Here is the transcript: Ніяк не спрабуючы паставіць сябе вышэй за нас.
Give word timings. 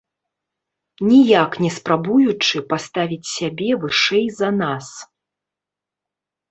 Ніяк 1.09 1.51
не 1.65 1.69
спрабуючы 1.77 2.57
паставіць 2.73 3.31
сябе 3.37 3.69
вышэй 3.85 4.27
за 4.41 4.49
нас. 4.61 4.87